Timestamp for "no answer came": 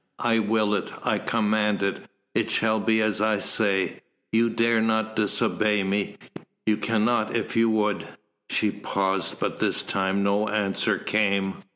10.23-11.57